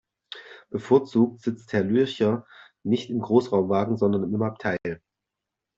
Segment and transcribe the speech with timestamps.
[0.71, 2.47] Bevorzugt sitzt Herr Lürcher
[2.83, 4.79] nicht im Großraumwagen, sondern im Abteil.